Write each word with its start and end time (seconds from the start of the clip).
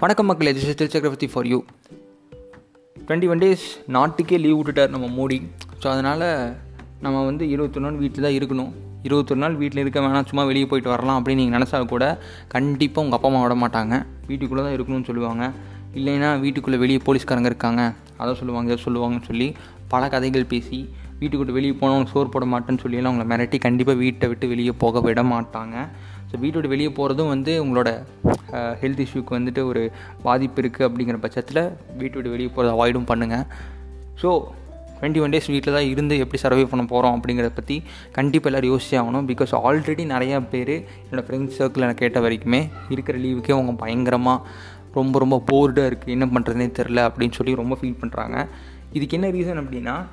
வணக்கம் 0.00 0.28
மக்கள் 0.28 0.48
இது 0.50 0.62
சிஸ்டர் 0.62 0.90
சக்கரவர்த்தி 0.92 1.26
for 1.32 1.46
you 1.50 1.58
twenty 2.96 3.28
one 3.32 3.40
days 3.42 3.62
நாட்டுக்கே 3.94 4.38
லீவ் 4.42 4.56
விட்டுட்டார் 4.58 4.90
நம்ம 4.94 5.06
மோடி. 5.18 5.38
ஸோ 5.82 5.86
அதனால் 5.92 6.24
நம்ம 7.04 7.22
வந்து 7.28 7.44
இருபத்தொரு 7.52 7.84
நாள் 7.86 7.96
வீட்டில் 8.02 8.26
தான் 8.26 8.36
இருக்கணும். 8.38 8.72
இருபத்தொரு 9.06 9.40
நாள் 9.44 9.56
வீட்டில் 9.62 9.82
இருக்க 9.84 10.00
வேணாம் 10.06 10.28
சும்மா 10.30 10.44
வெளியே 10.50 10.66
போயிட்டு 10.72 10.92
வரலாம் 10.94 11.18
அப்படின்னு 11.20 11.42
நீங்கள் 11.42 11.56
நினச்சா 11.58 11.78
கூட 11.94 12.06
கண்டிப்பாக 12.54 13.04
உங்கள் 13.04 13.18
அப்பா 13.18 13.30
அம்மா 13.30 13.40
விட 13.44 13.56
மாட்டாங்க. 13.62 13.94
வீட்டுக்குள்ளே 14.30 14.64
தான் 14.66 14.76
இருக்கணும்னு 14.76 15.08
சொல்லுவாங்க. 15.10 15.46
இல்லைன்னா 16.00 16.32
வீட்டுக்குள்ளே 16.44 16.80
வெளியே 16.84 17.02
போலீஸ்காரங்க 17.06 17.50
இருக்காங்க. 17.52 17.82
அதை 18.22 18.34
சொல்லுவாங்க 18.40 18.70
இதை 18.72 18.80
சொல்லுவாங்கன்னு 18.86 19.28
சொல்லி 19.30 19.48
பல 19.94 20.02
கதைகள் 20.16 20.50
பேசி 20.52 20.80
வீட்டுக்குள்ளே 21.20 21.54
வெளியே 21.58 21.76
போனவங்க 21.80 22.10
சோறு 22.14 22.28
போட 22.34 22.46
மாட்டேன்னு 22.52 22.82
சொல்லியெல்லாம் 22.84 23.12
அவங்களை 23.12 23.28
மிரட்டி 23.32 23.58
கண்டிப்பாக 23.66 23.98
வீட்டை 24.04 24.28
விட்டு 24.32 24.46
வெளியே 24.52 24.74
போக 24.84 25.00
விட 25.06 25.22
மாட்டாங்க. 25.32 25.76
ஸோ 26.30 26.44
வீட்டோட 26.44 26.68
வெளியே 26.68 26.88
போகிறதும் 26.88 27.28
வந்து 27.28 27.64
உங்களோட 27.64 28.02
ஹெல்த் 28.52 29.06
இஷ்யூக்கு 29.06 29.30
வந்துட்டு 29.30 29.62
ஒரு 29.62 29.92
பாதிப்பு 30.22 30.62
இருக்குது 30.62 30.88
அப்படிங்கிற 30.88 31.16
பட்சத்தில் 31.16 31.70
வீட்டோட 31.98 32.30
வெளியே 32.30 32.50
போகிறத 32.56 32.70
அவாய்டும் 32.74 33.08
பண்ணுங்கள் 33.08 33.46
ஸோ 34.22 34.40
டுவெண்ட்டி 35.00 35.20
ஒன் 35.20 35.30
டேஸ் 35.30 35.46
வீட்டில் 35.46 35.74
தான் 35.74 35.82
இருந்து 35.82 36.18
எப்படி 36.18 36.42
சர்வை 36.42 36.66
பண்ண 36.66 36.84
போகிறோம் 36.84 37.20
அப்படிங்கிறத 37.20 37.50
பற்றி 37.54 37.82
கண்டிப்பாக 38.12 38.56
எல்லோரும் 38.56 38.80
யோசிச்சே 38.80 38.94
ஆகணும். 38.94 39.30
பிகாஸ் 39.30 39.56
ஆல்ரெடி 39.64 40.04
நிறையா 40.06 40.48
பேர் 40.50 40.84
என்னோடய 41.10 41.14
ஃப்ரெண்ட்ஸ் 41.14 41.58
சர்க்கிளில் 41.58 41.78
நான் 41.78 41.94
கேட்ட 41.94 42.20
வரைக்குமே 42.20 42.68
இருக்கிற 42.88 43.18
லீவுக்கே 43.18 43.50
அவங்க 43.52 43.72
பயங்கரமாக 43.72 44.48
ரொம்ப 44.94 45.18
ரொம்ப 45.18 45.42
போர்டாக 45.52 45.90
இருக்குது 45.90 46.06
என்ன 46.06 46.26
பண்ணுறதுனே 46.26 46.70
தெரில 46.80 47.08
அப்படின்னு 47.08 47.32
சொல்லி 47.32 47.54
ரொம்ப 47.54 47.78
ஃபீல் 47.80 47.96
பண்ணுறாங்க 48.00 48.46
இதுக்கு 48.92 49.20
என்ன 49.20 49.28
ரீசன் 49.30 49.60
அப்படின்னா 49.60 50.04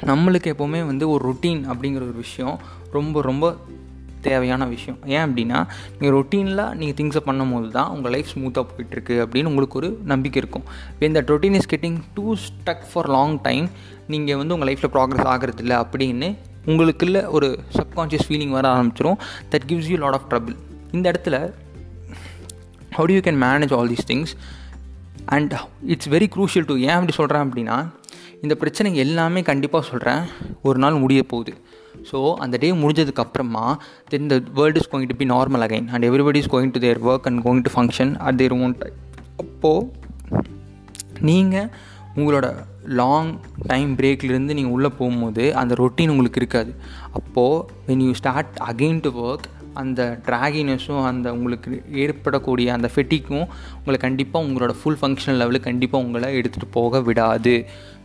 நம்மளுக்கு 0.00 0.52
எப்போவுமே 0.52 0.86
வந்து 0.86 1.08
ஒரு 1.08 1.30
ரொட்டீன் 1.30 1.74
அப்படிங்கிற 1.74 1.96
ஒரு 1.96 2.12
விஷயம் 2.12 2.58
ரொம்ப 2.92 3.22
ரொம்ப 3.22 3.56
தேவையான 4.28 4.66
விஷயம். 4.74 4.98
ஏன் 5.14 5.24
அப்படின்னா 5.26 5.58
நீங்கள் 5.98 6.16
ரொட்டீனில் 6.18 6.64
நீங்கள் 6.80 6.96
திங்ஸை 7.00 7.22
பண்ணும் 7.28 7.52
போது 7.54 7.70
தான் 7.78 7.90
உங்கள் 7.96 8.14
லைஃப் 8.16 8.32
ஸ்மூத்தாக 8.34 8.66
போயிட்டுருக்கு 8.72 9.16
அப்படின்னு 9.24 9.50
உங்களுக்கு 9.52 9.78
ஒரு 9.82 9.90
நம்பிக்கை 10.12 10.40
இருக்கும். 10.42 10.66
இந்த 11.08 11.22
routine 11.32 11.58
is 11.60 11.70
getting 11.74 12.00
too 12.18 12.26
stuck 12.48 12.84
for 12.90 13.10
long 13.18 13.36
time 13.48 13.68
நீங்கள் 14.14 14.38
வந்து 14.42 14.54
உங்கள் 14.56 14.70
லைஃப்பில் 14.70 14.94
ப்ராக்ரஸ் 14.96 15.30
ஆகிறது 15.34 15.62
இல்லை 15.64 15.78
அப்படின்னு 15.84 16.30
உங்களுக்குள்ள 16.70 17.18
ஒரு 17.36 17.48
சப்கான்ஷியஸ் 17.78 18.26
ஃபீலிங் 18.28 18.54
வர 18.56 18.66
ஆரம்பிச்சிடும் 18.76 19.18
that 19.52 19.66
gives 19.70 19.90
you 19.90 19.98
lot 20.04 20.16
of 20.18 20.28
trouble 20.32 20.56
இந்த 20.96 21.06
இடத்துல 21.12 21.36
how 22.96 23.14
you 23.16 23.22
can 23.26 23.40
manage 23.46 23.72
all 23.76 23.90
these 23.92 24.08
things 24.10 24.32
and 25.36 25.54
it's 25.92 26.10
very 26.14 26.28
crucial 26.34 26.68
to 26.70 26.74
ஏன் 26.88 26.96
அப்படி 26.98 27.14
சொல்கிறேன் 27.20 27.44
அப்படின்னா 27.46 27.76
இந்த 28.44 28.54
பிரச்சனை 28.62 28.88
எல்லாமே 29.04 29.40
கண்டிப்பாக 29.50 29.84
சொல்கிறேன் 29.90 30.22
ஒரு 30.68 30.78
நாள் 30.78 31.02
முடிய 31.04 31.20
போகுது. 31.22 31.52
ஸோ 32.12 32.34
அந்த 32.34 32.56
day 32.56 32.70
முடிஞ்சதுக்கப்புறமா 32.70 33.76
then 34.08 34.26
the 34.26 34.42
world 34.54 34.80
is 34.80 34.94
going 34.94 35.06
to 35.06 35.16
be 35.16 35.24
normal 35.24 35.64
again 35.66 35.88
and 35.88 36.04
everybody 36.04 36.34
is 36.34 36.50
going 36.50 36.70
to 36.70 36.78
their 36.78 37.04
work 37.04 37.22
and 37.22 37.46
going 37.46 37.62
to 37.62 37.70
function 37.74 38.16
at 38.16 38.36
their 38.36 38.52
own 38.52 38.74
time 38.78 38.94
அப்போது 39.36 39.90
நீங்கள் 41.20 41.68
உங்களோட 42.16 42.54
லாங் 42.84 43.38
டைம் 43.66 43.96
பிரேக்லேருந்து 43.96 44.54
நீங்கள் 44.54 44.72
உள்ளே 44.72 44.88
போகும்போது 44.88 45.56
அந்த 45.56 45.74
ரொட்டீன் 45.74 46.08
உங்களுக்கு 46.08 46.40
இருக்காது. 46.40 46.74
அப்போது 47.12 47.64
when 47.88 48.06
you 48.06 48.12
start 48.12 48.60
again 48.70 49.00
to 49.00 49.10
work 49.10 49.55
அந்த 49.82 50.00
ட்ராகினஸும் 50.26 51.04
அந்த 51.10 51.28
உங்களுக்கு 51.36 51.70
ஏற்படக்கூடிய 52.02 52.68
அந்த 52.76 52.88
ஃபெட்டிக்கும் 52.94 53.46
உங்களை 53.78 53.98
கண்டிப்பாக 54.06 54.46
உங்களோட 54.46 54.74
ஃபுல் 54.80 54.98
ஃபங்க்ஷனல் 55.00 55.40
லெவலுக்கு 55.42 55.68
கண்டிப்பாக 55.70 56.04
உங்களை 56.06 56.28
எடுத்துகிட்டு 56.40 56.68
போக 56.78 57.00
விடாது. 57.08 57.54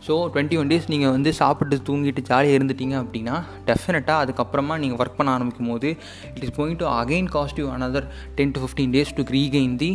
ஸோ 0.06 0.14
டுவெண்ட்டி 0.32 0.58
ஒன் 0.60 0.70
டேஸ் 0.72 0.88
நீங்கள் 0.92 1.14
வந்து 1.16 1.32
சாப்பிட்டு 1.40 1.76
தூங்கிட்டு 1.88 2.22
ஜாலியாக 2.30 2.58
இருந்துட்டீங்க 2.58 2.96
அப்படின்னா 3.02 3.36
டெஃபினட்டாக 3.68 4.22
அதுக்கப்புறமா 4.24 4.76
நீங்கள் 4.82 5.00
ஒர்க் 5.02 5.18
பண்ண 5.18 5.36
ஆரம்பிக்கும் 5.36 5.70
போது 5.72 5.90
it 6.32 6.44
is 6.46 6.56
going 6.58 6.80
to 6.82 6.88
again 6.96 7.30
cost 7.36 7.60
you 7.62 7.68
another 7.76 8.08
ten 8.38 8.54
to 8.56 8.62
fifteen 8.64 8.94
days 8.96 9.14
to 9.18 9.24
regain 9.36 9.76
the 9.84 9.90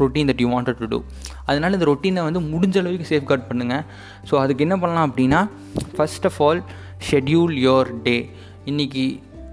routine 0.00 0.28
that 0.30 0.42
you 0.42 0.48
wanted 0.52 0.80
to 0.82 0.88
do 0.92 0.98
அதனால் 1.46 1.76
இந்த 1.76 1.86
ரொட்டீனை 1.88 2.24
வந்து 2.26 2.40
முடிஞ்ச 2.50 2.76
அளவுக்கு 2.82 3.08
சேஃப்கார்ட் 3.10 3.48
பண்ணுங்கள் 3.48 3.84
ஸோ 4.28 4.36
அதுக்கு 4.42 4.64
என்ன 4.66 4.76
பண்ணலாம் 4.78 5.08
அப்படின்னா 5.08 5.40
first 5.96 6.28
of 6.30 6.38
all 6.42 6.60
schedule 7.08 7.54
your 7.66 7.90
day 8.02 8.16
இன்றைக்கி 8.64 9.04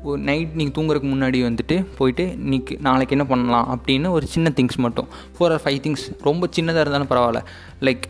ஒரு 0.10 0.20
நைட் 0.28 0.54
நீங்கள் 0.60 0.76
தூங்குறதுக்கு 0.78 1.10
முன்னாடி 1.14 1.40
வந்துட்டு 1.48 1.76
போயிட்டு 1.98 2.24
இன்றைக்கி 2.46 2.76
நாளைக்கு 2.88 3.16
என்ன 3.16 3.26
பண்ணலாம் 3.32 3.68
அப்படின்னு 3.76 4.10
ஒரு 4.18 4.26
சின்ன 4.34 4.52
திங்ஸ் 4.58 4.78
மட்டும். 4.86 5.08
ஃபோர் 5.36 5.54
ஆர் 5.56 5.64
ஃபைவ் 5.64 5.80
திங்ஸ் 5.86 6.06
ரொம்ப 6.28 6.50
சின்னதாக 6.56 6.84
இருந்தாலும் 6.84 7.12
பரவாயில்ல. 7.12 7.42
Like 7.88 8.06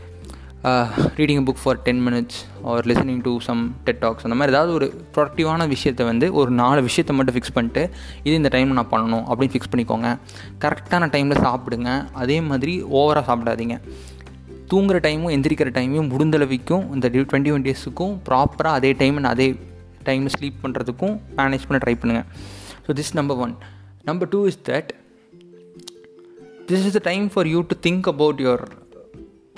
reading 1.18 1.44
book 1.48 1.62
for 1.64 1.80
ten 1.86 2.02
minutes 2.08 2.40
or 2.72 2.86
listening 2.90 3.22
to 3.28 3.34
some 3.48 3.62
TED 3.86 4.02
talks 4.04 4.26
அந்த 4.28 4.38
மாதிரி 4.40 4.54
ஏதாவது 4.56 4.74
ஒரு 4.78 4.88
ப்ரொடக்டிவான 5.16 5.68
விஷயத்தை 5.74 6.06
வந்து 6.06 6.28
ஒரு 6.40 6.52
நாலு 6.62 6.82
விஷயத்தை 6.88 7.16
மட்டும் 7.16 7.36
ஃபிக்ஸ் 7.36 7.56
பண்ணிட்டு 7.58 7.84
இது 8.24 8.36
இந்த 8.36 8.50
டைமில் 8.56 8.78
நான் 8.80 8.92
பண்ணணும் 8.92 9.26
அப்படின்னு 9.32 9.54
ஃபிக்ஸ் 9.56 9.72
பண்ணிக்கோங்க. 9.74 10.10
கரெக்டான 10.66 11.10
டைமில் 11.16 11.44
சாப்பிடுங்க. 11.46 11.92
அதே 12.24 12.38
மாதிரி 12.50 12.76
ஓவராக 13.00 13.26
சாப்பிடாதீங்க. 13.30 13.78
தூங்குற 14.72 14.98
டைமும் 15.08 15.34
எந்திரிக்கிற 15.36 15.70
டைமையும் 15.78 16.10
முடிந்தளவிக்கும் 16.14 16.86
இந்த 16.94 17.10
டுவெண்ட்டி 17.14 17.52
ஒன் 17.56 17.66
டேஸுக்கும் 17.68 18.16
ப்ராப்பராக 18.30 18.78
அதே 18.80 18.92
டைம் 19.02 19.24
அதே 19.34 19.48
டைமில் 20.08 20.34
ஸ்லீப் 20.40 20.60
பண்ணுறதுக்கும் 20.64 21.16
மேனேஜ் 21.38 21.68
பண்ண 21.68 21.80
ட்ரை 21.86 21.96
பண்ணுங்கள் 22.02 22.28
so 22.88 22.96
this 22.96 23.14
number 23.14 23.38
one 23.38 23.56
number 24.04 24.30
two 24.30 24.46
is 24.46 24.60
that 24.70 24.92
this 26.68 26.86
is 26.90 26.92
the 26.92 27.02
time 27.04 27.26
for 27.30 27.48
you 27.48 27.64
to 27.68 27.90
think 27.90 28.08
about 28.08 28.40
your 28.40 28.64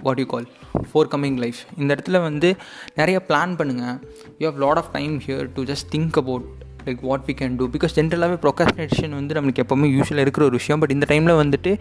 what 0.04 0.20
you 0.20 0.26
call 0.26 0.48
forthcoming 1.12 1.38
life 1.38 1.60
இந்த 1.78 1.96
இடத்துல 1.96 2.22
வந்து 2.22 2.50
நிறைய 2.96 3.26
பிளான் 3.28 3.54
பண்ணுங்கள் 3.60 3.98
you 4.38 4.50
have 4.50 4.60
lot 4.60 4.78
of 4.78 4.92
time 4.92 5.16
here 5.20 5.50
to 5.54 5.64
just 5.64 5.88
think 5.92 6.18
about 6.18 6.46
like 6.86 7.02
what 7.02 7.26
we 7.28 7.34
can 7.40 7.56
do 7.56 7.66
because 7.70 7.96
ஜென்ரலாகவே 7.96 8.38
procrastination 8.46 9.10
வந்து 9.10 9.34
நம்மளுக்கு 9.36 9.64
எப்போவுமே 9.64 9.90
யூஸ்வலாக 9.96 10.26
இருக்கிற 10.26 10.46
ஒரு 10.46 10.56
விஷயம். 10.58 10.80
பட் 10.80 10.92
இந்த 10.92 11.06
டைமில் 11.10 11.40
வந்துட்டு 11.42 11.72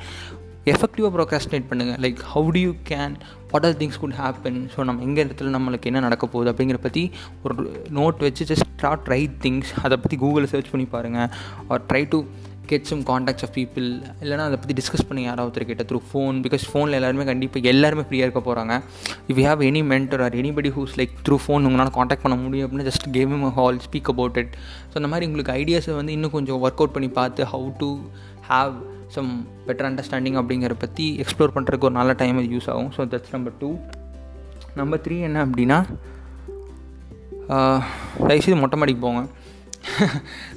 எஃபெக்டிவாக 0.71 1.11
ப்ரோகாஸ்டினேட் 1.17 1.69
பண்ணுங்கள் 1.71 2.01
like 2.05 2.21
how 2.33 2.49
to 2.55 2.61
you 2.61 2.73
can 2.89 3.15
what 3.51 3.67
are 3.69 3.77
things 3.77 3.99
good 4.01 4.17
happen 4.19 4.59
so 4.75 4.85
நம்ம 4.85 5.03
எங்கள் 5.03 5.25
இடத்துல 5.25 5.53
நம்மளுக்கு 5.57 5.91
என்ன 5.91 6.01
நடக்க 6.01 6.25
போகுது 6.27 6.51
அப்படிங்கிற 6.53 6.79
பற்றி 6.81 7.03
ஒரு 7.43 7.55
நோட் 7.93 8.25
வச்சு 8.27 8.45
ஜஸ்ட் 8.45 8.69
ஸ்டார்ட் 8.73 9.09
ரைட் 9.09 9.37
திங்ஸ் 9.43 9.73
அதை 9.83 9.99
பற்றி 9.99 10.19
கூகுளில் 10.19 10.53
சர்ச் 10.53 10.71
பண்ணி 10.71 10.87
பாருங்கள் 10.87 11.31
or 11.69 11.85
try 11.89 12.03
to 12.09 12.21
get 12.71 12.89
some 12.91 13.03
contacts 13.11 13.45
of 13.47 13.53
people 13.57 13.87
இல்லைனா 14.23 14.45
அதை 14.49 14.57
பற்றி 14.63 14.75
டிஸ்கஸ் 14.81 15.05
பண்ணி 15.09 15.23
யாராவது 15.29 15.67
கிட்ட 15.71 15.85
த்ரூ 15.91 16.01
ஃபோன் 16.11 16.37
பிகாஸ் 16.47 16.65
ஃபோனில் 16.71 16.97
எல்லாருமே 16.99 17.25
கண்டிப்பாக 17.31 17.71
எல்லாருமே 17.73 18.05
ஃப்ரீயாக 18.07 18.27
இருக்க 18.29 18.43
போகிறாங்க 18.49 18.75
if 19.31 19.39
you 19.41 19.47
have 19.51 19.63
any 19.69 19.83
mentor 19.93 20.23
or 20.27 20.37
anybody 20.43 20.73
who's 20.77 20.95
like 21.01 21.15
through 21.29 21.39
phone 21.45 21.67
உங்களால் 21.71 21.93
காண்டாக்ட் 21.99 22.25
பண்ண 22.27 22.39
முடியும் 22.45 22.67
அப்படின்னா 22.67 22.87
just 22.91 23.09
call 23.17 23.33
him 23.39 23.47
all 23.61 23.81
speak 23.87 24.11
about 24.15 24.39
it 24.43 24.53
so 24.91 24.95
அந்த 25.01 25.11
மாதிரி 25.15 25.29
உங்களுக்கு 25.31 25.55
ஐடியாஸை 25.63 25.95
வந்து 26.01 26.15
இன்னும் 26.19 26.35
கொஞ்சம் 26.37 26.61
ஒர்க் 26.67 26.83
அவுட் 26.83 26.95
பண்ணி 26.99 27.11
பார்த்து 27.21 27.49
how 27.55 27.71
to 27.83 27.91
have 28.51 28.77
some 29.17 29.31
better 29.67 29.89
understanding 29.91 30.39
அப்படிங்கிற 30.43 30.77
பற்றி 30.85 31.07
எக்ஸ்ப்ளோர் 31.25 31.55
பண்ணுறதுக்கு 31.57 31.89
ஒரு 31.91 31.97
நல்ல 32.01 32.13
டைம் 32.23 32.39
அது 32.43 32.51
யூஸ் 32.57 32.71
ஆகும். 32.75 32.93
So 32.97 33.09
that's 33.15 33.35
number 33.37 33.57
two 33.63 33.71
number 34.81 35.03
three 35.07 35.17
என்ன 35.29 35.39
அப்படின்னா 35.47 35.81
தயவுசெய்து 38.29 38.59
மொட்டை 38.63 38.77
மாடிக்கு 38.81 39.03
போங்க. 39.05 39.21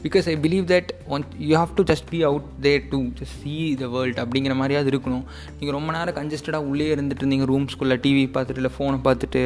Because 0.04 0.26
I 0.32 0.36
believe 0.46 0.66
that 0.72 0.90
one 1.16 1.24
you 1.50 1.54
have 1.58 1.74
to 1.80 1.84
just 1.92 2.08
be 2.10 2.20
out 2.30 2.48
there 2.66 2.88
to 2.94 3.00
just 3.20 3.38
see 3.44 3.56
the 3.82 3.88
world 3.96 4.20
அப்படிங்கிற 4.24 4.54
மாதிரியாவது 4.62 4.90
இருக்கணும். 4.92 5.24
நீங்கள் 5.60 5.76
ரொம்ப 5.78 5.92
நேரம் 5.98 6.18
கன்ஜஸ்டடாக 6.20 6.70
உள்ளே 6.72 6.88
இருந்துட்டு 6.96 7.24
இருந்தீங்க 7.24 7.48
ரூம்ஸ்குள்ளே 7.52 7.98
டிவி 8.06 8.24
பார்த்துட்டு 8.36 8.62
இல்லை 8.64 8.72
ஃபோனை 8.78 9.00
பார்த்துட்டு 9.08 9.42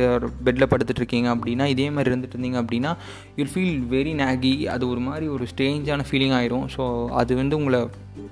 பெட்டில் 0.48 0.70
படுத்துட்டு 0.74 1.02
இருக்கீங்க 1.04 1.30
அப்படின்னா 1.36 1.68
இதே 1.74 1.90
மாதிரி 1.98 2.12
இருந்துட்டு 2.14 2.38
இருந்தீங்க 2.38 2.60
அப்படின்னா 2.64 2.94
யூல் 3.38 3.54
ஃபீல் 3.56 3.80
வெரி 3.96 4.16
நேகி 4.24 4.56
அது 4.76 4.90
ஒரு 4.90 5.04
மாதிரி 5.10 5.28
ஒரு 5.36 5.48
ஸ்ட்ரேஞ்சான 5.54 6.08
ஃபீலிங் 6.12 6.36
ஆயிரும். 6.40 6.68
ஸோ 6.78 6.84
அது 7.22 7.36
வந்து 7.36 7.58
உங்களை 7.62 7.82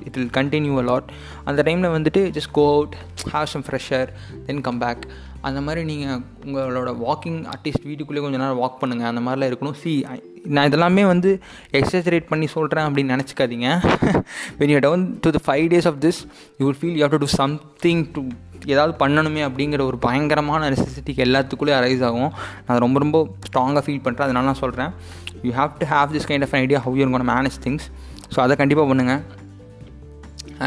it 0.08 0.18
will 0.20 0.34
continue 0.40 0.76
a 0.82 0.86
lot 0.92 1.09
அந்த 1.50 1.64
டைமில் 1.68 1.94
வந்துட்டு 1.98 2.24
just 2.38 2.53
go 2.59 2.66
out 2.76 2.96
have 3.36 3.50
some 3.53 3.66
fresh air 3.70 4.09
then 4.48 4.62
come 4.62 4.82
back 4.86 5.03
அந்த 5.48 5.59
மாதிரி 5.66 5.81
நீங்கள் 5.92 6.20
உங்களோட 6.46 6.92
வாக்கிங் 7.06 7.40
அட்லீஸ்ட் 7.54 7.88
வீட்டுக்குள்ளேயே 7.90 8.24
கொஞ்சம் 8.26 8.44
நேரம் 8.44 8.62
வாக் 8.64 8.78
பண்ணுங்கள் 8.81 9.09
அந்த 9.12 9.22
மாதிரிலாம் 9.26 9.50
இருக்கணும். 9.52 9.78
சி 9.81 9.92
நான் 10.56 10.68
இதெல்லாமே 10.70 11.04
வந்து 11.12 11.30
எக்ஸசரேட் 11.80 12.26
பண்ணி 12.31 12.48
சொல்கிறேன் 12.54 12.86
அப்படின்னு 12.88 13.14
நினச்சிக்காதீங்க. 13.16 13.67
When 14.59 14.72
you 14.73 14.79
down 14.85 15.03
to 15.26 15.29
the 15.38 15.40
five 15.47 15.66
days 15.73 15.88
of 15.91 16.00
this 16.06 16.20
you 16.59 16.64
will 16.67 16.79
feel 16.82 16.97
you 17.00 17.03
have 17.06 17.14
to 17.16 17.22
do 17.26 17.29
something 17.41 18.02
to 18.16 18.23
ஏதாவது 18.73 18.94
பண்ணணுமே 19.03 19.41
அப்படிங்கிற 19.47 19.82
ஒரு 19.90 19.97
பயங்கரமான 20.08 20.70
நெசசிட்டிக்கு 20.73 21.23
எல்லாத்துக்குள்ளேயும் 21.28 21.79
அரைஸ் 21.79 22.03
ஆகும். 22.09 22.32
நான் 22.67 22.82
ரொம்ப 22.85 23.00
ரொம்ப 23.03 23.17
ஸ்ட்ராங்காக 23.47 23.84
ஃபீல் 23.88 24.03
பண்ணுறேன் 24.06 24.28
அதனால 24.28 24.46
நான் 24.52 24.62
சொல்கிறேன் 24.64 24.91
you 25.47 25.53
have 25.59 25.73
to 25.82 25.88
have 25.94 26.14
this 26.17 26.29
kind 26.29 26.46
of 26.47 26.56
idea 26.64 26.82
how 26.85 26.97
you're 27.00 27.12
gonna 27.16 27.29
manage 27.34 27.58
things 27.66 27.88
so 28.35 28.40
அதை 28.46 28.56
கண்டிப்பாக 28.62 28.88
பண்ணுங்கள் 28.91 29.22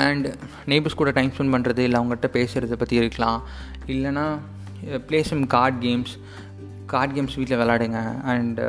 அண்ட் 0.04 0.26
நெய்பர்ஸ் 0.72 1.00
கூட 1.00 1.10
டைம் 1.18 1.32
ஸ்பெண்ட் 1.36 1.54
பண்ணுறது 1.56 1.82
இல்லை 1.86 1.98
அவங்ககிட்ட 2.00 2.28
பேசுகிறத 2.36 2.76
பற்றி 2.82 2.96
இருக்கலாம். 3.02 3.40
இல்லைனா 3.94 4.26
play 5.06 5.22
some 5.22 5.46
card 5.46 5.84
games 5.84 6.14
card 6.86 7.12
games 7.12 7.36
வீட்டில் 7.36 7.58
விளாடுங்க 7.58 8.22
and 8.22 8.60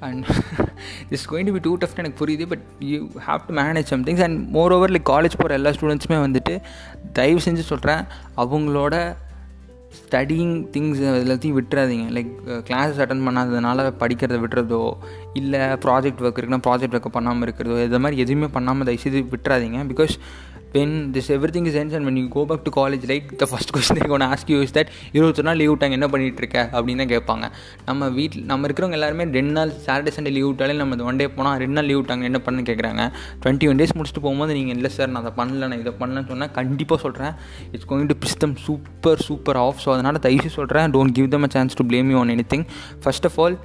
and 0.00 0.24
it's 1.10 1.32
going 1.32 1.44
to 1.44 1.52
be 1.52 1.58
too 1.58 1.76
டஃப்னு 1.76 1.96
எனக்கு 1.96 2.26
புரியுது 2.26 2.48
but 2.48 2.62
you 2.78 3.08
have 3.26 3.38
to 3.46 3.54
manage 3.54 3.82
some 3.82 4.04
things 4.04 4.22
and 4.22 4.48
moreover 4.72 4.90
like 4.90 4.94
college 4.94 5.36
போகிற 5.36 5.54
எல்லா 5.54 5.70
ஸ்டூடெண்ட்ஸுமே 5.70 6.18
வந்துட்டு 6.26 6.60
தயவு 7.12 7.40
செஞ்சு 7.44 7.58
சொல்கிறேன் 7.58 8.04
அவங்களோட 8.36 9.14
ஸ்டடிங் 9.94 10.54
திங்ஸ் 10.72 11.00
எல்லாத்தையும் 11.00 11.58
விட்டுறாதீங்க. 11.60 12.06
லைக் 12.10 12.30
கிளாஸஸ் 12.46 13.00
அட்டன் 13.02 13.26
பண்ணாததுனால 13.28 13.92
படிக்கிறத 14.00 14.38
விட்டுறதோ 14.44 14.92
இல்லை 15.42 15.60
ப்ராஜெக்ட் 15.84 16.24
ஒர்க் 16.26 16.40
இருக்குன்னா 16.40 16.64
ப்ராஜெக்ட் 16.68 16.96
ஒர்க் 16.98 17.14
பண்ணாமல் 17.18 17.46
இருக்கிறதோ 17.48 17.78
இது 17.90 18.02
மாதிரி 18.06 18.22
எதுவுமே 18.24 18.50
பண்ணாமல் 18.56 18.88
தயவுசெய்து 18.90 19.22
விட்டுறாதீங்க. 19.36 19.78
Because 19.92 20.16
when 20.76 20.94
this 21.14 21.28
everything 21.54 21.66
is 21.70 21.76
ends 21.80 21.94
and 21.96 22.06
when 22.08 22.16
you 22.20 22.28
go 22.36 22.42
back 22.50 22.62
to 22.66 22.70
college 22.76 23.04
like 23.10 23.26
the 23.40 23.46
first 23.50 23.72
question 23.74 24.12
one 24.16 24.24
ask 24.28 24.48
you 24.52 24.56
is 24.64 24.72
that 24.76 24.88
இருபத்தொரு 25.16 25.46
நாள் 25.48 25.58
லீவ் 25.60 25.70
விட்டாங்க 25.72 25.96
என்ன 25.98 26.06
பண்ணிகிட்டு 26.12 26.40
இருக்க? 26.42 26.58
அப்படின்னு 26.76 27.00
தான் 27.02 27.10
கேட்பாங்க. 27.12 27.44
நம்ம 27.88 28.08
வீட்டில் 28.16 28.44
நம்ம 28.50 28.66
இருக்கிறவங்க 28.68 28.96
எல்லாருமே 28.98 29.26
ரெண்டு 29.38 29.54
நாள் 29.58 29.72
சாட்டர்டே 29.84 30.14
சண்டே 30.16 30.32
லீவ் 30.36 30.48
விட்டாலே 30.48 30.76
நம்ம 30.80 30.98
ஒன் 31.10 31.20
டே 31.20 31.28
போனால் 31.36 31.58
ரெண்டு 31.64 31.76
நாள் 31.78 31.88
லீவ் 31.90 32.00
விட்டாங்க 32.00 32.28
என்ன 32.30 32.40
பண்ணு 32.46 32.64
கேட்குறாங்க. 32.70 33.04
டுவெண்ட்டி 33.44 33.68
ஒன் 33.72 33.80
டேஸ் 33.82 33.94
முடிச்சுட்டு 33.98 34.24
போகும்போது 34.26 34.56
நீங்கள் 34.58 34.76
இல்லை 34.78 34.92
சார் 34.96 35.12
நான் 35.14 35.22
அதை 35.24 35.32
பண்ணல 35.40 35.70
நான் 35.72 35.80
இதை 35.84 35.94
பண்ணலன்னு 36.02 36.30
சொன்னால் 36.32 36.52
கண்டிப்பாக 36.58 37.00
சொல்கிறேன் 37.04 37.34
இட்ஸ் 37.72 37.88
கோயிங் 37.92 38.10
டு 38.12 38.18
பிஸ்தம் 38.26 38.56
சூப்பர் 38.66 39.24
சூப்பர் 39.28 39.60
ஆஃப் 39.66 39.80
ஸோ 39.86 39.92
அதனால் 39.96 40.22
தயவுசு 40.28 40.52
சொல்கிறேன் 40.58 40.96
don't 40.96 41.16
give 41.20 41.30
them 41.36 41.48
a 41.50 41.52
chance 41.56 41.80
to 41.80 41.86
blame 41.92 42.12
you 42.14 42.18
on 42.24 42.34
anything 42.54 42.66
first 43.04 43.28
of 43.30 43.38
all 43.44 43.56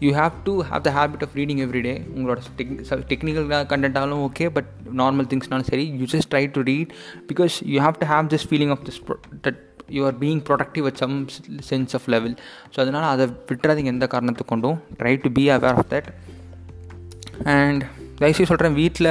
you 0.00 0.10
have 0.14 0.34
to 0.44 0.62
have 0.62 0.82
the 0.82 0.90
habit 0.90 1.22
of 1.22 1.34
reading 1.34 1.60
every 1.64 1.80
day 1.80 1.94
உங்களோட 2.16 2.38
டெக் 2.56 2.72
டெக்னிக்கல் 3.08 3.46
கண்டென்ட்டாலும் 3.72 4.22
okay 4.26 4.48
but 4.48 4.70
normal 4.96 5.28
திங்ஸ்னாலும் 5.30 5.68
சரி. 5.68 5.86
You 5.92 6.04
just 6.04 6.30
try 6.34 6.50
to 6.50 6.60
read 6.62 6.92
because 7.32 7.56
you 7.66 7.80
have 7.80 7.98
to 7.98 8.06
have 8.06 8.28
this 8.28 8.46
feeling 8.50 8.70
of 8.70 8.84
this 8.86 9.00
that 9.42 9.60
you 9.88 10.06
are 10.06 10.18
being 10.18 10.42
productive 10.48 10.84
at 10.84 10.94
some 10.94 11.14
sense 11.70 11.94
of 11.94 12.08
level 12.08 12.34
so 12.72 12.80
அதனால் 12.80 13.08
அதை 13.10 13.26
விட்டுறாதீங்க 13.50 13.92
எந்த 13.94 14.06
காரணத்துக்கு 14.06 14.52
கொண்டும். 14.54 14.78
Try 14.98 15.20
to 15.20 15.30
be 15.32 15.50
aware 15.50 15.74
of 15.74 15.90
that 15.90 16.08
and 17.56 17.82
தயவுசெய்து 18.18 18.46
சொல்கிறேன் 18.46 18.74
வீட்டில் 18.74 19.10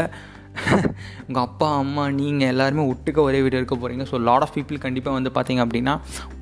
உங்கள் 1.28 1.44
அப்பா 1.48 1.68
அம்மா 1.82 2.04
நீங்கள் 2.20 2.50
எல்லாருமே 2.54 2.84
ஒட்டுக்க 2.92 3.20
ஒரே 3.28 3.40
வீடு 3.46 3.60
இருக்க 3.60 3.76
போகிறீங்க 3.76 4.06
ஸோ 4.12 4.18
லாட் 4.28 4.44
ஆஃப் 4.46 4.54
பீப்புள் 4.58 4.80
கண்டிப்பாக 4.86 5.16
வந்து 5.18 5.32
பார்த்தீங்க 5.38 5.62
அப்படின்னா 5.66 5.94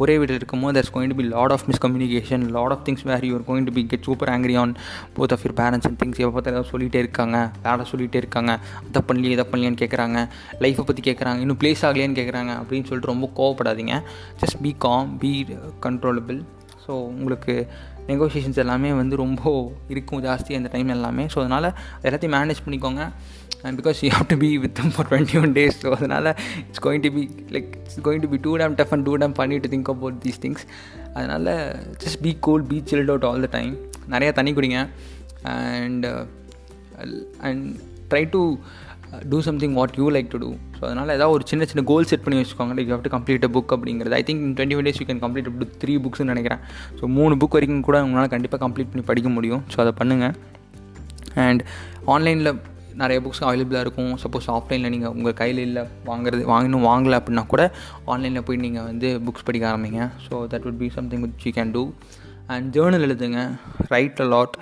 ஒரே 0.03 0.15
வீடு 0.21 0.37
இருக்கும்போது 0.39 0.75
there's 0.77 0.91
going 0.95 1.11
to 1.13 1.17
be 1.21 1.25
lot 1.35 1.53
of 1.55 1.65
miscommunication 1.71 2.45
lot 2.57 2.75
of 2.75 2.83
things 2.89 3.05
where 3.11 3.27
you're 3.31 3.45
going 3.49 3.67
to 3.69 3.75
be 3.77 3.83
get 3.93 4.05
super 4.09 4.31
angry 4.35 4.57
on 4.63 4.73
both 5.17 5.35
of 5.37 5.45
your 5.47 5.57
parents 5.61 5.89
and 5.89 5.99
things 6.03 6.21
எப்போ 6.23 6.33
பார்த்தா 6.35 6.53
ஏதாவது 6.55 6.71
சொல்லிகிட்டே 6.73 7.01
இருக்காங்க 7.05 7.37
வேலை 7.67 7.85
சொல்லிகிட்டே 7.91 8.21
இருக்காங்க. 8.23 8.51
அதை 8.89 9.01
பண்ணலையே 9.09 9.35
இதை 9.37 9.45
பண்ணலையான்னு 9.51 9.81
கேட்குறாங்க 9.83 10.19
லைஃப்பை 10.65 10.85
பற்றி 10.89 11.03
கேட்குறாங்க 11.09 11.39
இன்னும் 11.45 11.59
ப்ளேஸ் 11.63 11.83
ஆகலையான்னு 11.89 12.19
கேட்குறாங்க 12.21 12.53
அப்படின்னு 12.61 12.87
சொல்லிட்டு 12.91 13.11
ரொம்ப 13.13 13.29
கோவப்படாதீங்க. 13.39 13.95
Just 14.43 14.59
be 14.67 14.73
calm 14.87 15.11
be 15.23 15.33
controllable 15.87 16.39
so 16.85 16.93
உங்களுக்கு 17.19 17.53
நெகோசியேஷன்ஸ் 18.09 18.59
எல்லாமே 18.63 18.89
வந்து 18.99 19.15
ரொம்ப 19.21 19.43
இருக்கும் 19.93 20.19
ஜாஸ்தி 20.25 20.51
அந்த 20.57 20.69
டைம் 20.73 20.89
எல்லாமே. 20.95 21.23
ஸோ 21.33 21.37
அதனால் 21.43 21.67
எல்லாத்தையும் 22.05 22.35
மேனேஜ் 22.35 22.61
பண்ணிக்கோங்க. 22.65 23.03
And 23.65 23.75
because 23.79 23.99
you 24.05 24.11
have 24.17 24.27
to 24.33 24.37
be 24.43 24.49
with 24.65 24.75
them 24.79 24.91
for 24.95 25.09
twenty 25.11 25.37
one 25.43 25.55
days 25.57 25.77
so 25.83 25.91
அதனால் 25.99 26.29
it's 26.67 26.83
going 26.87 27.03
to 27.07 27.11
be 27.17 27.23
like 27.55 27.69
it's 27.81 28.01
going 28.07 28.23
to 28.25 28.29
be 28.33 28.39
too 28.47 28.53
damn 28.63 28.77
tough 28.81 28.93
and 28.97 29.07
too 29.09 29.15
damn 29.23 29.35
பண்ணிட்டு 29.41 29.71
think 29.73 29.91
about 29.95 30.17
these 30.25 30.41
things 30.45 30.65
அதனால் 31.17 31.51
just 32.03 32.21
be 32.27 32.33
cool 32.47 32.65
be 32.71 32.79
chilled 32.91 33.11
out 33.13 33.27
all 33.31 33.45
the 33.47 33.51
time 33.59 33.75
நிறையா 34.15 34.31
தண்ணி 34.39 34.53
குடிங்க. 34.57 34.79
And 35.53 36.05
and 37.47 37.65
try 38.11 38.23
to 38.35 38.41
do 39.31 39.37
something 39.47 39.75
what 39.79 39.97
you 39.99 40.05
like 40.15 40.29
to 40.33 40.37
do 40.43 40.49
so 40.77 40.81
அதனால் 40.87 41.11
ஏதாவது 41.17 41.33
ஒரு 41.35 41.43
சின்ன 41.51 41.65
சின்ன 41.71 41.81
கோல் 41.91 42.07
செட் 42.11 42.23
பண்ணி 42.23 42.37
வச்சுக்கோங்க. 42.39 42.73
Like 42.77 42.87
you 42.89 42.95
have 42.95 43.05
to 43.07 43.11
complete 43.15 43.45
a 43.47 43.49
book 43.55 43.73
அப்படிங்கிறது. 43.75 44.15
I 44.19 44.23
think 44.29 44.41
in 44.45 44.55
twenty 44.57 44.77
one 44.79 44.85
days 44.87 44.99
you 45.01 45.05
can 45.09 45.21
complete 45.25 45.47
up 45.51 45.59
to 45.61 45.67
three 45.81 45.93
புக்ஸ்னு 46.05 46.29
நினைக்கிறேன். 46.33 46.61
So 46.99 47.07
மூணு 47.17 47.35
புக் 47.41 47.55
வரைக்கும் 47.57 47.83
கூட 47.89 47.99
உங்களால் 48.07 48.31
கண்டிப்பாக 48.35 48.61
கம்ப்ளீட் 48.65 48.91
பண்ணி 48.93 49.05
படிக்க 49.11 49.29
முடியும். 49.37 49.61
ஸோ 49.73 49.79
அதை 49.83 49.93
பண்ணுங்கள் 50.01 50.33
அண்ட் 51.45 51.63
ஆன்லைனில் 52.15 52.51
நிறைய 52.95 53.19
புக்ஸ் 53.21 53.43
அவைலபிளாக 53.43 53.83
இருக்கும் 53.85 54.13
சப்போஸ் 54.23 54.47
ஆஃப்லைனில் 54.49 54.93
நீங்கள் 54.93 55.13
உங்கள் 55.15 55.33
கையில் 55.33 55.61
இல்லை 55.65 55.83
வாங்குறது 56.05 56.43
வாங்கணும் 56.51 56.85
வாங்கலை 56.87 57.17
அப்படின்னா 57.19 57.43
கூட 57.45 57.63
ஆன்லைனில் 58.05 58.45
போய் 58.47 58.63
நீங்கள் 58.65 58.85
வந்து 58.85 59.09
புக்ஸ் 59.25 59.45
படிக்க 59.45 59.65
ஆரம்பிங்க 59.71 60.01
so 60.25 60.37
that 60.53 60.65
would 60.67 60.79
be 60.79 60.89
something 60.95 61.23
which 61.25 61.45
you 61.47 61.53
can 61.53 61.73
do 61.73 61.83
and 62.47 62.67
journal 62.75 63.05
எழுதுங்க 63.07 63.41
write 63.89 64.21
a 64.21 64.27
lot 64.27 64.55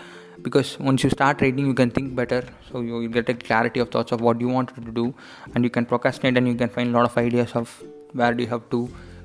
because 0.46 0.70
once 0.84 1.04
you 1.06 1.10
start 1.10 1.42
writing 1.46 1.68
you 1.70 1.76
can 1.82 1.94
think 1.98 2.12
better 2.20 2.46
so 2.70 2.84
you 2.88 3.02
you 3.02 3.10
get 3.10 3.32
a 3.34 3.38
clarity 3.44 3.82
of 3.84 3.92
thoughts 3.96 4.16
of 4.18 4.24
what 4.28 4.42
you 4.42 4.50
want 4.54 4.72
to 4.80 4.94
do 4.94 5.06
and 5.54 5.64
you 5.66 5.72
can 5.78 5.90
procrastinate 5.92 6.40
and 6.42 6.52
you 6.52 6.56
can 6.62 6.74
find 6.76 6.94
lot 6.96 7.10
of 7.12 7.20
ideas 7.24 7.56
of 7.62 7.74
where 8.16 8.42
you 8.44 8.48
have 8.48 8.66
to 8.70 8.80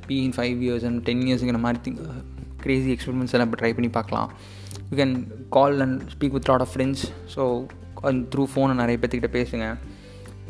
be 0.09 0.19
in 0.27 0.35
five 0.37 0.61
years 0.67 0.85
and 0.85 1.01
ten 1.09 1.25
இயர்ஸுங்கிற 1.29 1.61
மாதிரி 1.67 1.81
thing 1.87 1.99
crazy 2.63 2.91
experiments 2.97 3.35
எல்லாம் 3.37 3.49
இப்போ 3.49 3.61
try 3.63 3.73
பண்ணி 3.75 3.91
பார்க்கலாம் 3.91 4.31
you 4.91 4.97
can 5.03 5.15
call 5.50 5.81
and 5.81 6.00
speak 6.15 6.37
with 6.37 6.49
lot 6.49 6.61
of 6.61 6.73
friends 6.75 7.05
so 7.37 7.43
through 8.35 8.44
ஃபோனை 8.53 8.75
நிறைய 8.75 8.99
பேர்த்துக்கிட்ட 9.00 9.31
பேசுங்க. 9.38 9.69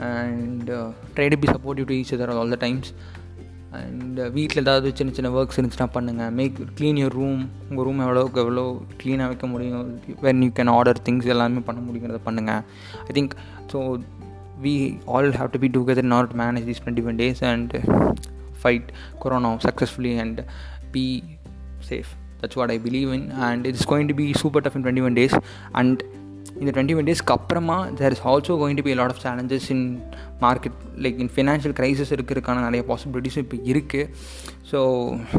And 0.09 0.69
try 1.15 1.29
to 1.29 1.37
be 1.45 1.49
supportive 1.53 1.87
to 1.91 1.95
each 1.95 2.13
other 2.17 2.33
all 2.41 2.49
the 2.49 2.59
times 2.61 2.91
and 3.71 4.19
வீட்டில் 4.33 4.63
ஏதாவது 4.63 4.89
சின்ன 4.95 5.13
சின்ன 5.13 5.31
ஒர்க்ஸ் 5.31 5.59
இருந்துச்சுன்னா 5.61 5.87
பண்ணுங்கள் 5.95 6.31
மேக் 6.31 6.59
க்ளீன் 6.79 7.01
யூர் 7.01 7.17
ரூம் 7.21 7.41
உங்கள் 7.71 7.85
ரூம் 7.85 8.01
எவ்வளோக்கு 8.01 8.43
எவ்வளோ 8.45 8.65
க்ளீனாக 9.03 9.27
வைக்க 9.27 9.47
முடியும்? 9.47 10.01
When 10.23 10.43
you 10.43 10.51
can 10.55 10.71
order 10.71 11.01
things 11.05 11.25
எல்லாமே 11.25 11.59
பண்ண 11.59 11.81
முடியுங்கிறத 11.87 12.21
பண்ணுங்கள் 12.27 12.63
I 13.07 13.13
think 13.13 13.35
so 13.73 13.81
we 14.63 14.75
all 15.07 15.31
have 15.31 15.51
to 15.51 15.59
be 15.59 15.69
together 15.69 16.09
not 16.15 16.33
manage 16.37 16.69
these 16.71 16.83
twenty 16.85 17.05
one 17.05 17.17
days 17.17 17.43
and 17.45 17.75
fight 18.63 18.89
corona 19.19 19.53
successfully 19.67 20.19
and 20.19 20.41
be 20.91 21.23
safe 21.91 22.13
that's 22.41 22.55
what 22.55 22.71
I 22.71 22.79
believe 22.79 23.13
in 23.13 23.31
and 23.31 23.67
it's 23.67 23.89
going 23.89 24.07
to 24.07 24.15
be 24.15 24.33
super 24.33 24.63
tough 24.63 24.77
in 24.77 24.85
twenty 24.85 25.03
one 25.03 25.13
days 25.13 25.37
and 25.73 26.05
இந்த 26.61 26.83
twenty 26.83 26.97
one 26.97 27.05
டேஸ்க்கு 27.05 27.35
அப்புறமா 27.35 27.89
there 27.89 28.13
is 28.13 28.23
also 28.25 28.55
going 28.61 28.75
to 28.75 28.83
be 28.83 28.95
lot 28.95 29.13
of 29.17 29.23
challenges 29.23 29.69
in 29.69 29.99
market 30.41 30.79
like 30.97 31.19
in 31.19 31.31
financial 31.37 31.75
crisis 31.79 32.13
இருக்கிறதுக்கான 32.13 32.61
நிறைய 32.61 32.85
பாசிபிலிட்டிஸும் 32.89 33.45
இப்போ 33.45 33.57
இருக்குது 33.65 34.09
so 34.73 34.79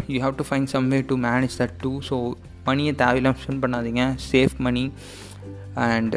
you 0.07 0.21
have 0.21 0.35
to 0.35 0.43
find 0.49 0.63
some 0.63 0.87
way 0.87 1.03
to 1.07 1.17
manage 1.17 1.55
that 1.57 1.75
too 1.81 1.99
so 2.09 2.31
மணியை 2.65 2.95
தேவையில்லாமல் 2.95 3.39
ஸ்பெண்ட் 3.47 3.63
பண்ணாதீங்க. 3.63 4.17
சேஃப் 4.31 4.55
மணி 4.57 4.91
அண்ட் 5.75 6.15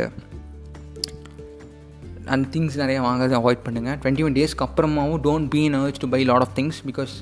அந்த 2.25 2.59
things 2.59 2.77
நிறைய 2.77 3.01
வாங்குறது 3.01 3.37
அவாய்ட் 3.41 3.65
பண்ணுங்கள் 3.65 3.97
டுவெண்ட்டி 4.03 4.25
ஒன் 4.25 4.33
டேஸ்க்கு 4.33 4.67
அப்புறமாவும் 4.67 5.21
don't 5.23 5.49
be 5.49 5.65
in 5.65 5.93
to 5.99 6.09
buy 6.09 6.25
lot 6.25 6.41
of 6.41 6.57
things 6.57 6.81
because 6.87 7.15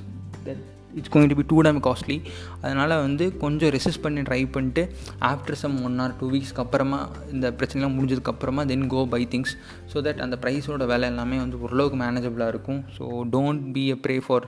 it's 0.98 1.12
going 1.14 1.30
to 1.32 1.36
be 1.40 1.44
too 1.52 1.58
time 1.66 1.78
costly 1.86 2.16
அதனால் 2.62 2.94
வந்து 3.06 3.24
கொஞ்சம் 3.44 3.72
ரெசிஸ்ட் 3.76 4.02
பண்ணி 4.06 4.22
ட்ரை 4.28 4.40
பண்ணிட்டு 4.56 4.82
after 5.30 5.58
some 5.62 5.76
one 5.88 5.96
or 6.04 6.14
two 6.20 6.28
வீக்ஸ்க்கு 6.34 6.62
அப்புறமா 6.64 7.00
இந்த 7.34 7.46
பிரச்சனைலாம் 7.58 7.94
முடிஞ்சதுக்கப்புறமா 7.98 8.64
then 8.72 8.86
go 8.94 9.02
buy 9.14 9.22
things 9.34 9.54
so 9.92 10.02
that 10.06 10.22
அந்த 10.26 10.38
ப்ரைஸோட 10.44 10.86
விலை 10.92 11.08
எல்லாமே 11.12 11.38
வந்து 11.44 11.58
ஓரளவுக்கு 11.64 11.98
மேனேஜபிளாக 12.04 12.52
இருக்கும். 12.54 12.80
So 12.98 13.04
don't 13.34 13.64
be 13.76 13.84
a 13.94 13.96
prey 14.04 14.16
for 14.26 14.46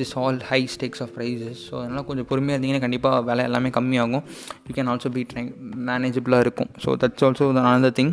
this 0.00 0.14
all 0.22 0.40
high 0.50 0.60
stakes 0.74 1.02
of 1.04 1.12
prices 1.18 1.60
so 1.68 1.74
அதனால் 1.82 2.06
கொஞ்சம் 2.08 2.28
பொறுமையாக 2.30 2.56
இருந்தீங்கன்னா 2.56 2.84
கண்டிப்பாக 2.86 3.20
விலை 3.28 3.44
எல்லாமே 3.48 3.70
கம்மியாகும். 3.78 4.24
You 4.68 4.74
can 4.78 4.90
also 4.94 5.10
be 5.16 5.24
try 5.32 5.44
மேனேஜபிளாக 5.90 6.46
இருக்கும். 6.46 6.70
So 6.84 6.96
that's 7.02 7.24
also 7.28 7.46
another 7.70 7.96
thing 8.00 8.12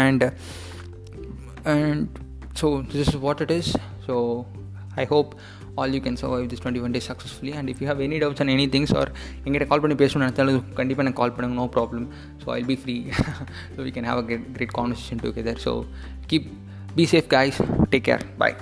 and 0.00 0.24
and 1.74 2.06
so 2.60 2.68
this 2.92 3.02
is 3.06 3.18
what 3.26 3.42
it 3.46 3.54
is 3.58 3.72
so 4.06 4.16
I 5.02 5.04
hope 5.12 5.30
all 5.78 5.94
you 5.94 6.00
can 6.00 6.18
survive 6.20 6.46
this 6.50 6.62
twenty 6.62 6.82
one 6.84 6.94
days 6.96 7.08
successfully 7.10 7.52
and 7.58 7.70
if 7.72 7.80
you 7.82 7.88
have 7.88 8.00
any 8.06 8.18
doubts 8.22 8.42
and 8.42 8.52
any 8.54 8.66
things 8.74 8.94
or 9.00 9.10
எங்கிட்ட 9.44 9.66
call 9.66 9.82
பண்ணி 9.84 9.96
பேசணும்னு 9.96 10.26
நினச்சாலும் 10.26 10.60
கண்டிப்பாக 10.74 11.04
எனக்கு 11.06 11.20
call 11.20 11.34
பண்ணுங்க 11.36 11.56
no 11.56 11.66
problem 11.76 12.06
so 12.42 12.48
I'll 12.56 12.68
be 12.72 12.76
free 12.82 12.96
so 13.74 13.80
we 13.86 13.92
can 13.96 14.08
have 14.10 14.20
a 14.22 14.26
great 14.28 14.46
great 14.56 14.74
conversation 14.78 15.22
together 15.24 15.60
so 15.66 15.74
keep 16.26 16.48
be 16.96 17.06
safe 17.12 17.30
guys 17.34 17.60
take 17.90 18.06
care 18.10 18.24
bye 18.38 18.56